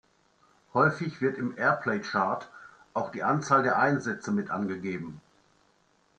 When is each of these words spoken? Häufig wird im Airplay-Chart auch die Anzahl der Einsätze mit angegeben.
Häufig 0.73 1.21
wird 1.21 1.37
im 1.37 1.55
Airplay-Chart 1.59 2.49
auch 2.95 3.11
die 3.11 3.21
Anzahl 3.21 3.61
der 3.61 3.77
Einsätze 3.77 4.31
mit 4.31 4.49
angegeben. 4.49 5.21